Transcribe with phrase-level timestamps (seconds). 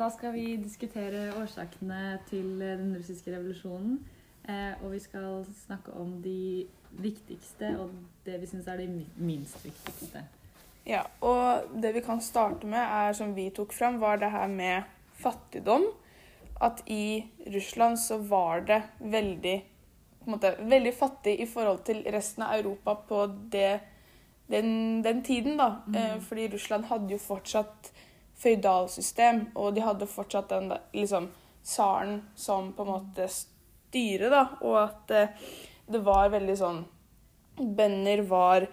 [0.00, 3.98] da skal vi diskutere årsakene til den russiske revolusjonen.
[4.48, 7.92] Eh, og vi skal snakke om de viktigste og
[8.24, 8.88] det vi syns er de
[9.20, 10.24] minst viktigste.
[10.88, 14.48] Ja, og det vi kan starte med, er som vi tok fram, var det her
[14.48, 14.88] med
[15.20, 15.84] fattigdom.
[16.60, 19.56] At i Russland så var det veldig
[20.20, 23.22] på en måte, veldig fattig i forhold til resten av Europa på
[23.52, 23.80] det,
[24.52, 25.80] den, den tiden, da.
[25.86, 26.20] Mm.
[26.20, 27.92] fordi Russland hadde jo fortsatt
[28.40, 31.28] føydalsystem, og de hadde fortsatt den liksom
[31.64, 34.46] tsaren som på en måte styre, da.
[34.64, 35.50] Og at eh,
[35.90, 36.80] det var veldig sånn
[37.60, 38.64] Bønder var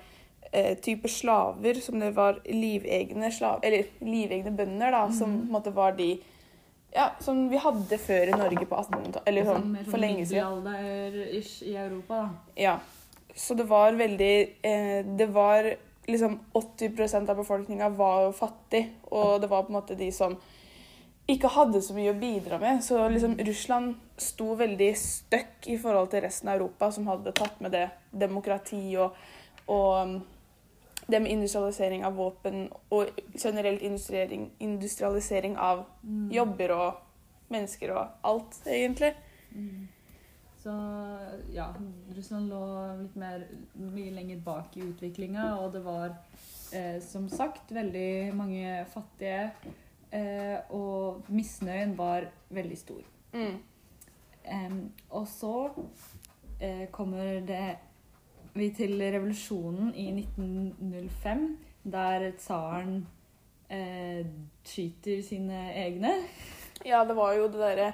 [0.51, 5.55] eh, type slaver, som det var livegne slaver Eller livegne bønder, da, som på en
[5.57, 6.13] måte var de
[6.95, 9.27] ja, som vi hadde før i Norge på 1800-tallet.
[9.27, 10.69] Eller Sånn for lenge siden.
[11.67, 12.53] i Europa, da.
[12.57, 12.77] Ja.
[13.37, 14.31] Så det var veldig
[14.65, 15.67] eh, Det var
[16.07, 20.37] liksom 80% av befolkninga var jo fattig, og det var på en måte de som
[21.27, 22.79] ikke hadde så mye å bidra med.
[22.83, 27.59] Så liksom Russland sto veldig støkk i forhold til resten av Europa, som hadde tatt
[27.63, 29.17] med det demokrati og,
[29.67, 30.15] og um,
[31.07, 35.85] det med industrialisering av våpen og generelt industrialisering, industrialisering av
[36.31, 39.13] jobber og mennesker og alt, egentlig.
[40.67, 40.73] Så
[41.53, 41.69] ja,
[42.11, 42.61] Russland lå
[42.99, 43.45] litt mer,
[43.79, 46.09] mye lenger bak i utviklinga, og det var
[46.75, 49.45] eh, som sagt veldig mange fattige,
[50.11, 53.05] eh, og misnøyen var veldig stor.
[53.31, 53.61] Mm.
[54.43, 54.75] Eh,
[55.15, 55.53] og så
[56.59, 57.77] eh, kommer det
[58.57, 61.45] vi til revolusjonen i 1905,
[61.95, 62.99] der tsaren
[63.71, 64.27] eh,
[64.67, 66.11] skyter sine egne.
[66.83, 67.87] Ja, det var jo det derre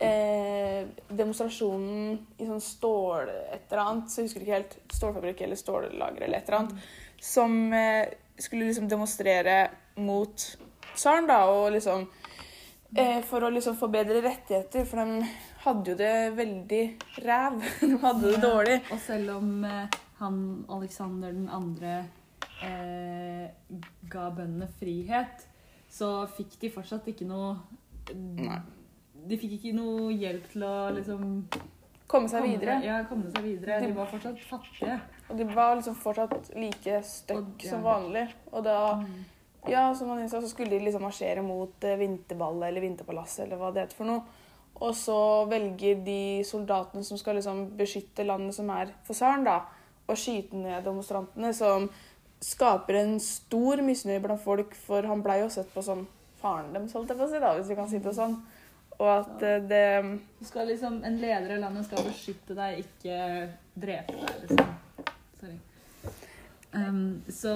[0.00, 5.60] eh, Demonstrasjonen i sånn stål et eller annet, så jeg husker ikke helt, stålfabrikk eller
[5.60, 9.60] stållager eller et eller annet, som eh, skulle liksom demonstrere
[10.00, 10.46] mot
[10.94, 12.06] tsaren, da, og liksom
[12.96, 15.28] eh, For å liksom få bedre rettigheter, for de
[15.64, 16.84] hadde jo det veldig
[17.26, 17.60] ræv.
[17.80, 18.78] De hadde det dårlig.
[18.90, 21.94] Og selv om eh, han Alexander den andre
[22.64, 23.46] eh,
[24.10, 25.46] ga bøndene frihet,
[25.90, 27.54] så fikk de fortsatt ikke noe
[28.10, 28.58] Nei.
[29.28, 31.26] De fikk ikke noe hjelp til å liksom
[32.10, 32.76] Komme seg komme videre.
[32.82, 33.76] Ja, komme seg videre.
[33.84, 34.96] De var fortsatt fattige.
[35.30, 37.70] Og de var liksom fortsatt like støkk ja.
[37.70, 38.26] som vanlig.
[38.50, 38.78] Og da
[39.68, 43.60] Ja, som man innså, så skulle de liksom marsjere mot eh, Vinterballet eller Vinterpalasset eller
[43.60, 44.22] hva det heter for noe.
[44.80, 45.18] Og så
[45.50, 49.58] velger de soldatene som skal liksom beskytte landet som er for tsaren, da,
[50.08, 51.90] å skyte ned demonstrantene, som
[52.40, 56.06] skaper en stor misnøye blant folk, for han blei jo sett på som
[56.40, 58.38] faren deres, holdt jeg på å si, da, hvis vi kan si det sånn.
[59.00, 63.16] Og at eh, det liksom, en leder i landet skal beskytte deg, ikke
[63.80, 64.42] drepe deg.
[64.42, 64.66] liksom.
[65.40, 65.58] Sorry.
[66.72, 67.54] Um, så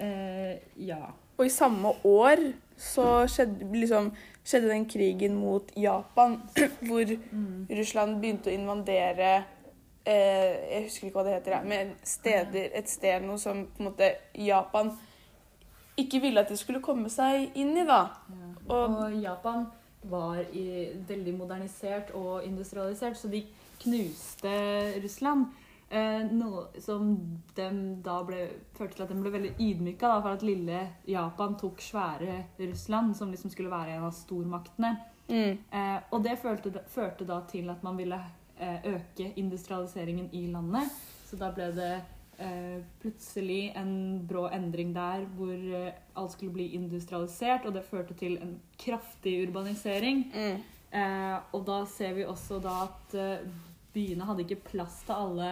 [0.00, 1.00] uh, ja.
[1.36, 2.44] Og i samme år
[2.76, 4.12] så skjedde, liksom,
[4.44, 6.36] skjedde den krigen mot Japan,
[6.86, 7.16] hvor
[7.70, 9.32] Russland begynte å invadere
[10.04, 13.88] eh, Jeg husker ikke hva det heter, men steder, et sted noe som på en
[13.88, 14.92] måte Japan
[15.96, 18.08] ikke ville at de skulle komme seg inn i, da.
[18.68, 19.66] Og, Og Japan
[20.10, 23.44] var i, veldig modernisert og industrialisert, så de
[23.82, 24.54] knuste
[25.02, 25.46] Russland.
[25.94, 27.10] Eh, noe som
[27.54, 31.54] dem da ble, førte til at de ble veldig ydmyka da, for at lille Japan
[31.60, 34.96] tok svære Russland, som liksom skulle være en av stormaktene.
[35.28, 38.18] mm, Eh, og det førte, førte da til at man ville
[38.58, 40.90] eh, øke industrialiseringen i landet.
[41.26, 41.92] Så da ble det
[43.02, 48.36] plutselig en brå endring der hvor eh, alt skulle bli industrialisert, og det førte til
[48.42, 50.24] en kraftig urbanisering.
[50.34, 50.62] mm,
[50.94, 53.46] Eh, og da ser vi også da at eh,
[53.94, 55.48] byene hadde ikke plass til alle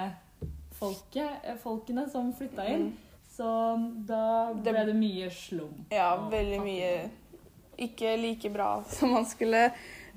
[0.78, 2.84] folket, eh, folkene som flytta inn.
[2.92, 2.97] mm.
[3.32, 3.48] Så
[4.06, 5.84] da ble Det- det mye slum.
[5.91, 7.10] Ja, veldig mye
[7.78, 9.72] ikke like bra som man skulle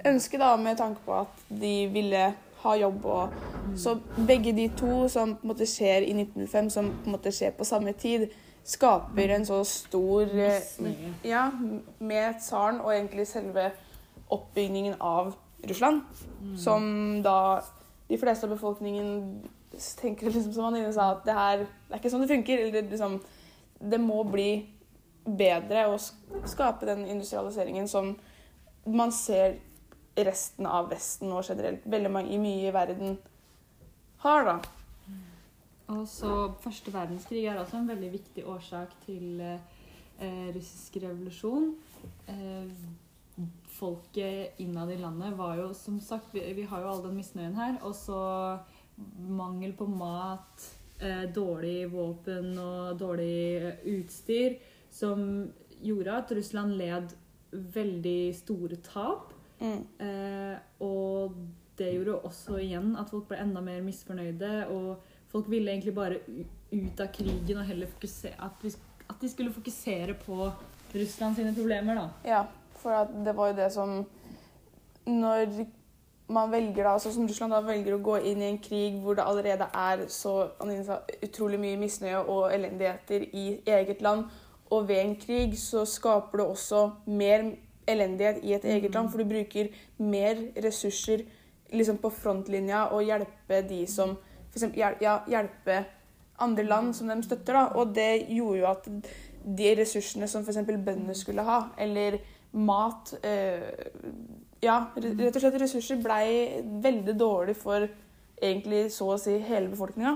[0.05, 3.35] ønske, da, med tanke på at de ville ha jobb og
[3.75, 3.95] Så
[4.27, 7.55] begge de to som på en måte skjer i 1905, som på en måte skjer
[7.57, 8.27] på samme tid,
[8.65, 10.61] skaper en så stor eh,
[11.25, 11.49] Ja,
[11.99, 13.71] med tsaren og egentlig selve
[14.29, 15.33] oppbyggingen av
[15.69, 16.01] Russland.
[16.57, 17.61] Som da
[18.07, 19.41] de fleste av befolkningen
[20.01, 22.63] tenker liksom som Anine sa, at det her det er ikke sånn det funker.
[22.67, 23.19] Eller liksom,
[23.81, 24.49] det må bli
[25.25, 25.97] bedre å
[26.45, 28.13] skape den industrialiseringen som
[28.85, 29.57] man ser
[30.15, 33.17] resten av Vesten og generelt veldig mange mye i verden
[34.23, 34.57] har, da.
[35.93, 36.31] Og så
[36.63, 41.75] Første verdenskrig er også en veldig viktig årsak til eh, russisk revolusjon.
[42.31, 43.43] Eh,
[43.75, 47.57] folket innad i landet var jo som sagt Vi, vi har jo all den misnøyen
[47.59, 47.77] her.
[47.83, 48.21] Og så
[49.17, 50.65] mangel på mat,
[50.99, 54.57] eh, dårlig våpen og dårlig eh, utstyr,
[54.89, 55.51] som
[55.83, 57.15] gjorde at Russland led
[57.51, 59.34] veldig store tap.
[59.59, 59.85] Mm.
[60.05, 61.35] Eh, og
[61.77, 64.67] det gjorde også igjen at folk ble enda mer misfornøyde.
[64.73, 64.97] Og
[65.31, 66.19] folk ville egentlig bare
[66.71, 68.73] ut av krigen og heller fokusere at, vi,
[69.09, 70.49] at de skulle fokusere på
[70.95, 72.05] Russland sine problemer, da.
[72.27, 72.43] Ja,
[72.79, 74.05] for det var jo det som
[75.05, 75.65] Når
[76.27, 79.17] man velger da, altså som Russland da velger å gå inn i en krig hvor
[79.17, 80.47] det allerede er så
[81.21, 84.25] utrolig mye misnøye og elendigheter i eget land,
[84.73, 87.45] og ved en krig så skaper det også mer
[87.87, 91.25] elendighet i et eget land, for du bruker mer ressurser
[91.73, 94.15] liksom på frontlinja og hjelpe de som
[94.55, 95.83] eksempel, ja, hjelpe
[96.39, 97.53] andre land som de støtter.
[97.53, 98.89] da, Og det gjorde jo at
[99.57, 100.63] de ressursene som f.eks.
[100.65, 102.19] bøndene skulle ha, eller
[102.51, 103.91] mat eh,
[104.63, 107.85] Ja, rett og slett ressurser blei veldig dårlig for
[108.41, 110.15] egentlig så å si hele befolkninga.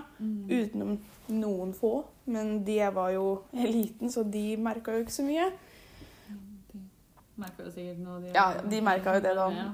[0.49, 0.95] Utenom
[1.29, 2.05] noen få.
[2.25, 5.51] Men de var jo eliten, så de merka jo ikke så mye.
[7.39, 8.19] Merka jo sikkert noe.
[8.23, 9.49] De, Ja, de merka jo det da.
[9.55, 9.69] Ja.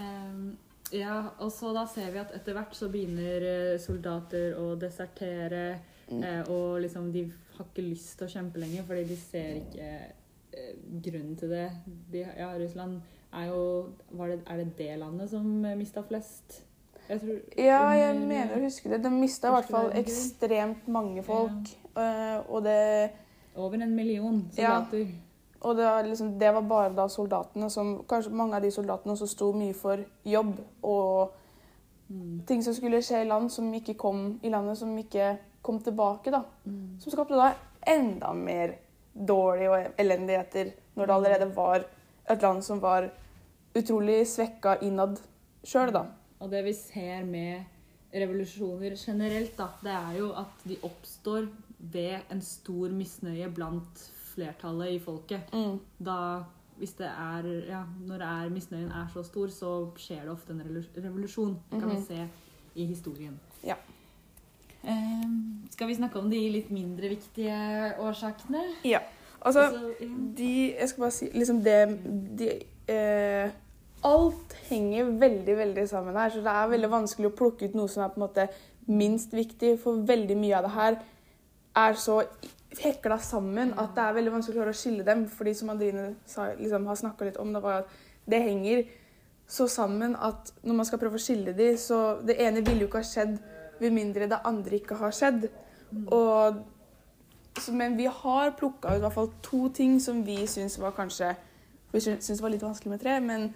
[0.00, 0.56] Um,
[0.92, 5.78] ja, og så da ser vi at etter hvert så begynner eh, soldater å desertere.
[6.10, 6.22] Mm.
[6.26, 7.24] eh, og liksom de
[7.56, 9.90] har ikke lyst til å kjempe lenger, fordi de ser ikke
[10.52, 10.72] eh,
[11.04, 11.68] grunnen til det.
[12.10, 12.98] De, ja, Russland
[13.32, 13.60] er jo
[14.18, 15.46] var det, Er det det landet som
[15.78, 16.62] mista flest?
[17.10, 19.02] Jeg tror Ja, jeg under- mener å huske det.
[19.02, 21.70] De mista i hvert fall ekstremt mange folk.
[21.96, 22.42] Ja.
[22.48, 23.10] og det
[23.56, 24.84] Over en million Ja.
[25.60, 29.16] Og det, var liksom, det var bare da soldatene som Kanskje mange av de soldatene
[29.16, 31.36] som sto mye for jobb og
[32.10, 32.42] Mm.
[32.46, 36.30] ting som skulle skje i land som ikke kom i landet, som ikke kom tilbake.
[36.30, 36.42] da.
[36.66, 37.00] Mm.
[37.00, 37.52] Som skapte da
[37.86, 38.74] enda mer
[39.14, 41.84] dårlig og elendigheter når det allerede var
[42.30, 43.10] et land som var
[43.74, 45.20] utrolig svekka innad
[45.64, 46.06] sjøl, da.
[46.40, 47.64] Og det vi ser med
[48.12, 51.46] revolusjoner generelt, da, det er jo at de oppstår
[51.78, 55.52] ved en stor misnøye blant flertallet i folket.
[55.52, 55.78] Mm.
[56.04, 56.16] Da,
[56.80, 60.56] hvis det er, ja, når det er, misnøyen er så stor, så skjer det ofte
[60.56, 60.62] en
[61.04, 61.56] revolusjon.
[61.70, 61.96] Det kan Mhm.
[61.96, 62.28] vi se
[62.80, 63.38] i historien.
[63.64, 63.76] Ja.
[64.84, 67.56] Ehm, skal vi snakke om de litt mindre viktige
[68.00, 68.62] årsakene?
[68.84, 68.98] Ja.
[69.42, 69.94] Altså, Altså,
[70.36, 71.98] de Jeg skal bare si liksom det
[72.38, 72.48] de,
[72.88, 73.50] eh,
[74.04, 77.88] Alt henger veldig, veldig sammen her, så det er veldig vanskelig å plukke ut noe
[77.88, 78.48] som er på en måte
[78.86, 80.96] minst viktig, for veldig mye av det her
[81.76, 82.22] er så
[82.78, 85.26] hekla sammen at det er veldig vanskelig å klare å skille dem.
[85.28, 87.94] fordi som Andrine sa, liksom, har snakka litt om, det var at
[88.30, 88.84] det henger
[89.50, 92.90] så sammen at når man skal prøve å skille dem, så det ene ville jo
[92.90, 93.38] ikke ha skjedd
[93.80, 95.48] med mindre det andre ikke har skjedd.
[96.14, 96.60] Og
[97.58, 100.94] så, men vi har plukka ut i hvert fall to ting som vi syns var
[100.94, 101.34] kanskje
[101.90, 103.48] Vi syns det var litt vanskelig med tre, men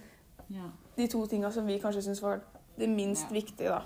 [0.51, 0.65] ja.
[0.97, 2.41] de to tinga som vi kanskje syns var
[2.75, 3.33] det minst Ja.
[3.33, 3.81] viktige, da.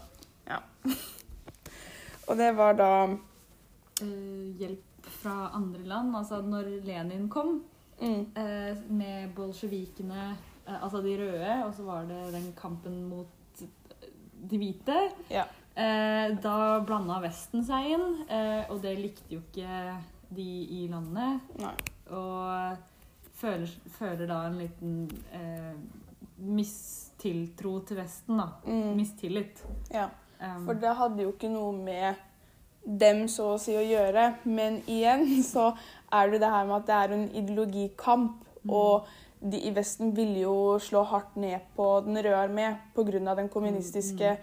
[0.48, 0.58] Ja.
[2.28, 6.16] Og det var da uh, hjelp fra andre land.
[6.16, 7.64] Altså når Lenin kom,
[8.02, 10.36] mm, eh, med bolsjevikene,
[10.66, 13.28] eh, altså de røde, og så var det den kampen mot
[14.50, 14.98] de hvite.
[15.30, 15.46] Ja.
[15.76, 19.98] Eh, da blanda Vesten seg inn, eh, og det likte jo ikke
[20.30, 20.48] de
[20.80, 21.42] i landet.
[21.60, 21.74] Nei.
[22.16, 22.78] Og
[23.40, 24.96] føler, føler da en liten
[25.36, 25.76] eh,
[26.40, 28.50] mistiltro til Vesten, da.
[28.66, 29.64] Mm, Mistillit.
[29.94, 30.10] ja.
[30.40, 32.16] Um, For det hadde jo ikke noe med
[32.84, 34.34] dem så å si å gjøre.
[34.44, 35.72] Men igjen så
[36.12, 38.46] er det det her med at det er en ideologikamp.
[38.64, 38.74] Mm.
[38.76, 43.36] Og de i Vesten ville jo slå hardt ned på Den røde armé pga.
[43.36, 44.38] den kommunistiske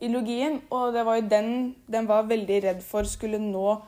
[0.00, 0.60] ideologien.
[0.70, 3.80] Og det var jo den den var veldig redd for skulle nå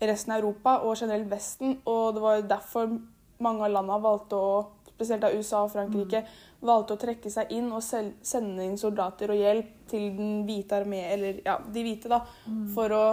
[0.00, 1.78] resten av Europa og generelt Vesten.
[1.84, 2.98] Og det var jo derfor
[3.38, 4.66] mange av landene valgte å
[4.98, 6.24] spesielt da USA og Frankrike,
[6.66, 11.04] valgte å trekke seg inn og sende inn soldater og hjelp til den hvite armé,
[11.12, 12.64] eller ja, de hvite, da, mm.
[12.74, 13.04] for å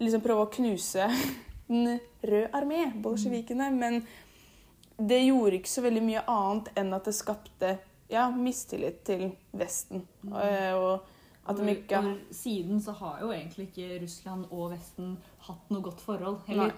[0.00, 1.06] liksom prøve å knuse
[1.70, 3.70] den røde armé, bolsjevikene.
[3.76, 4.02] Men
[5.00, 7.76] det gjorde ikke så veldig mye annet enn at det skapte
[8.10, 10.04] ja, mistillit til Vesten.
[10.26, 10.36] Mm.
[10.42, 15.16] Eh, Og at de ikke og siden så har jo egentlig ikke Russland og Vesten
[15.46, 16.42] hatt noe godt forhold.
[16.48, 16.74] Eller,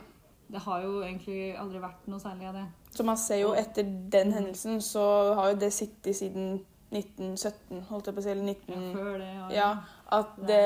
[0.52, 2.66] det har jo egentlig aldri vært noe særlig av det.
[2.92, 5.04] Så man ser jo etter den hendelsen, så
[5.38, 6.60] har jo det sittet siden
[6.92, 9.28] 1917, holdt jeg på å si, eller Ja, før det.
[9.34, 9.48] ja.
[9.56, 9.70] Ja,
[10.18, 10.62] at det,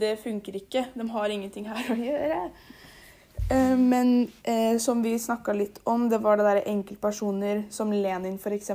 [0.00, 0.86] det funker ikke.
[0.94, 2.40] De har ingenting her å gjøre.
[3.50, 8.36] Eh, Men eh, som vi snakka litt om, det var det der enkeltpersoner som Lenin,
[8.40, 8.70] f.eks.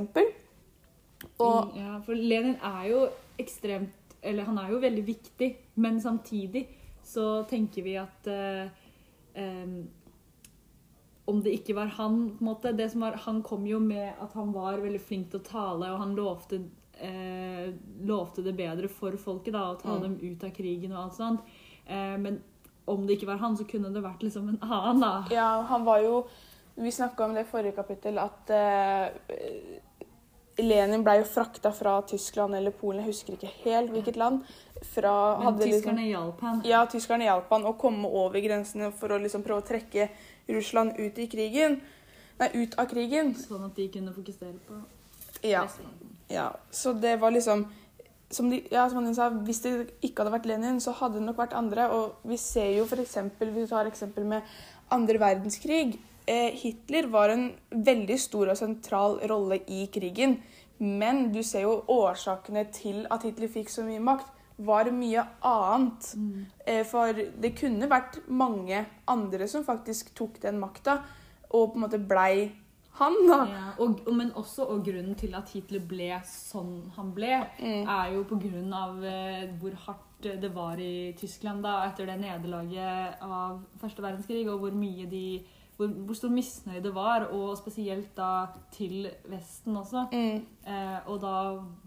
[1.38, 3.04] Og ja, for Lenin er jo
[3.40, 3.90] ekstremt
[4.22, 5.48] Eller han er jo veldig viktig,
[5.82, 6.66] men samtidig
[7.04, 8.70] så tenker vi at eh,
[11.26, 14.12] om det ikke var han på en måte, det som var, Han kom jo med
[14.20, 16.62] at han var veldig flink til å tale, og han lovte,
[18.04, 20.02] lovte det bedre for folket, da, å ta Mm.
[20.02, 21.40] dem ut av krigen og alt sånt.
[21.86, 22.42] Eh, men
[22.86, 25.24] om det ikke var han, så kunne det vært liksom en annen, da.
[25.30, 26.26] ja, han var jo
[26.76, 29.08] Vi snakka om det i forrige kapittel, at eh,
[30.58, 34.42] Lenin ble jo frakta fra Tyskland eller Polen, jeg husker ikke helt hvilket land.
[34.82, 36.62] Fra, Men tyskerne liksom- tyskerne hjalp han.
[36.64, 40.08] ja, tyskerne hjalp han å komme over grensene for å liksom prøve å trekke
[40.48, 41.80] Russland ut i krigen.
[42.40, 43.34] Nei, ut av krigen.
[43.34, 44.82] Sånn at de kunne fokusere på
[45.42, 45.62] Ja.
[45.64, 46.10] Vestfronten.
[46.28, 46.50] Ja.
[46.70, 47.66] Så det var liksom
[48.34, 51.26] som de, ja, som han sa, Hvis det ikke hadde vært Lenin, så hadde det
[51.28, 51.88] nok vært andre.
[51.94, 53.18] Og vi ser jo f.eks.
[53.38, 54.42] Hvis du tar eksempel med
[54.94, 55.98] andre verdenskrig.
[56.26, 60.38] Eh, Hitler var en veldig stor og sentral rolle i krigen.
[60.80, 64.32] Men du ser jo årsakene til at Hitler fikk så mye makt,
[64.64, 66.10] var mye annet.
[66.16, 66.46] Mm.
[66.66, 71.00] Eh, For det kunne vært mange andre som faktisk tok den makta,
[71.54, 72.50] og på en måte blei
[72.98, 73.38] han, da.
[73.50, 77.88] Ja, og, men også og grunnen til at Hitler ble sånn han ble, Mm.
[77.88, 82.20] er jo på grunn av eh, hvor hardt det var i Tyskland da, etter det
[82.22, 85.26] nederlaget av første verdenskrig, og hvor mye de
[85.76, 90.04] hvor, hvor stor misnøye det var, og spesielt da til Vesten også.
[90.12, 90.44] Mm.
[90.70, 91.32] Eh, og da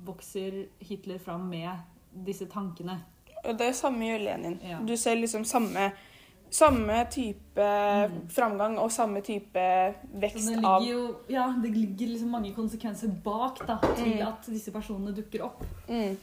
[0.06, 1.72] vokser Hitler fram med
[2.28, 3.00] disse tankene.
[3.46, 4.60] Og det er samme gjør Lenin.
[4.66, 4.82] Ja.
[4.84, 5.92] Du ser liksom samme,
[6.50, 8.28] samme type Mm.
[8.30, 9.64] framgang og samme type
[10.22, 14.28] vekst det av jo ja, det ligger liksom mange konsekvenser bak da, til Mm.
[14.28, 15.64] at disse personene dukker opp.
[15.90, 16.18] mm.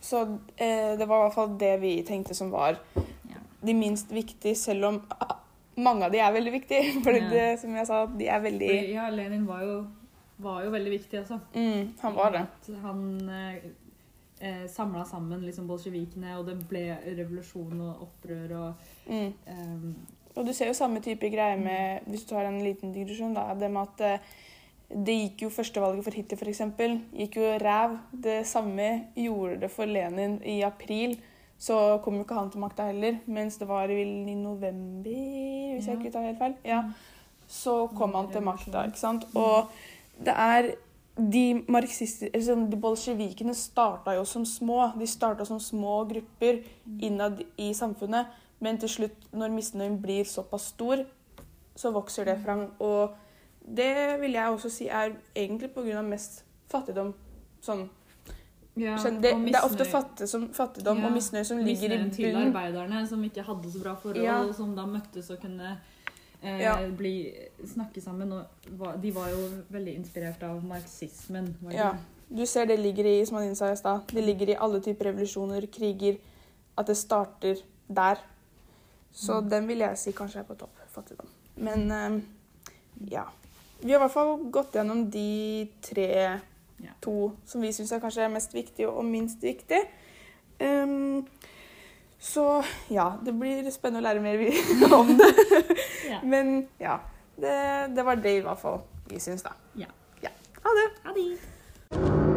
[0.00, 0.22] Så
[0.56, 3.36] eh, det var i hvert fall det vi tenkte som var Ja.
[3.66, 5.36] de minst viktige, selv om ah,
[5.76, 6.92] mange av de er veldig viktige.
[7.04, 7.28] For Ja.
[7.30, 9.86] det, som jeg sa, de er veldig ja, Lenin var jo,
[10.38, 11.38] var jo veldig viktig, altså.
[11.54, 12.46] mm, Han var det.
[12.82, 13.54] Han eh,
[14.40, 18.74] eh, samla sammen liksom bolsjevikene, og det ble revolusjon og opprør og
[19.08, 19.32] Mm.
[19.48, 19.96] um,
[20.36, 23.54] Og du ser jo samme type greie med Hvis du tar en liten digresjon, da.
[23.54, 24.18] Det med at eh,
[25.04, 26.60] det gikk jo førstevalget for Hitler, f.eks.
[27.16, 27.98] Gikk jo ræv.
[28.22, 31.18] Det samme gjorde det for Lenin i april.
[31.58, 33.18] Så kom jo ikke han til makta heller.
[33.26, 36.00] Mens det var vel i november, hvis jeg Ja.
[36.00, 36.54] ikke tar helt feil.
[36.64, 36.82] Ja.
[37.48, 39.24] Så kom han til makta, ikke sant.
[39.34, 39.68] Og
[40.24, 40.70] det er
[41.18, 44.92] de marxister, sånn, de bolsjevikene starta jo som små.
[44.98, 46.62] De starta som små grupper
[47.02, 48.30] innad i samfunnet.
[48.62, 51.04] Men til slutt, når misnøyen blir såpass stor,
[51.78, 52.68] så vokser det fram.
[52.82, 53.14] Og
[53.62, 56.02] det vil jeg også si er egentlig pga.
[56.02, 57.14] mest fattigdom.
[57.62, 57.88] Sånn.
[58.78, 62.10] ja, det, det er ofte fatte som, fattigdom Ja, og misnøye som ligger i misnøyen
[62.14, 64.52] til arbeiderne som ikke hadde så bra forhold, Ja.
[64.54, 65.78] som da møttes og kunne
[66.42, 66.76] eh, Ja.
[66.96, 67.34] bli,
[67.66, 68.32] snakke sammen.
[68.32, 68.46] Og
[69.02, 71.56] de var jo veldig inspirert av marxismen.
[71.70, 71.92] Ja.
[72.30, 75.04] Du ser det ligger i som han sa i stad, det ligger i alle typer
[75.04, 76.16] revolusjoner, kriger,
[76.76, 77.56] at det starter
[77.88, 78.16] der.
[79.12, 79.48] Så Mm.
[79.50, 80.70] den vil jeg si kanskje er på topp.
[80.92, 81.26] Fattigdom.
[81.56, 82.20] Men eh,
[83.10, 83.24] ja.
[83.80, 86.40] Vi har i hvert fall gått gjennom de tre,
[86.80, 86.90] Ja.
[87.00, 89.80] to som vi syns er kanskje mest viktige og minst viktige.
[90.60, 91.26] Ehm,
[92.20, 94.42] så ja, det blir spennende å lære mer
[95.00, 95.32] om det.
[96.08, 96.22] Ja.
[96.22, 96.98] Men ja,
[97.36, 97.58] det,
[97.96, 99.54] det var det i hvert fall vi syns, da.
[99.78, 99.92] Ja.
[100.24, 100.34] ja.
[100.64, 100.88] Ha det.
[101.04, 102.27] Ha det.